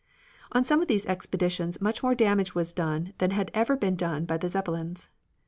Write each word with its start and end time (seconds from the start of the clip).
On 0.51 0.63
some 0.63 0.81
of 0.81 0.87
these 0.87 1.05
expeditions 1.05 1.79
much 1.79 2.01
more 2.01 2.15
damage 2.15 2.55
was 2.55 2.73
done 2.73 3.13
than 3.19 3.29
had 3.29 3.51
ever 3.53 3.77
been 3.77 3.95
done 3.95 4.25
by 4.25 4.35
the 4.37 4.49
Zeppelins. 4.49 5.09